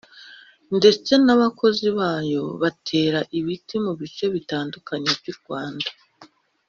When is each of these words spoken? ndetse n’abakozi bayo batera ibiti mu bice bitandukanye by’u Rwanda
ndetse 0.77 1.11
n’abakozi 1.25 1.87
bayo 1.99 2.43
batera 2.61 3.19
ibiti 3.39 3.75
mu 3.85 3.93
bice 3.99 4.25
bitandukanye 4.35 5.09
by’u 5.19 5.35
Rwanda 5.39 5.89